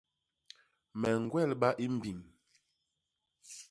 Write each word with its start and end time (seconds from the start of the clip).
Me 0.99 1.09
ñgwelba 1.21 1.69
i 1.83 1.85
mbiñ. 1.93 2.19